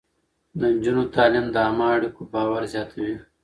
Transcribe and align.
د 0.59 0.61
نجونو 0.73 1.03
تعليم 1.15 1.45
د 1.51 1.55
عامه 1.65 1.85
اړيکو 1.95 2.21
باور 2.33 2.61
زياتوي. 2.73 3.15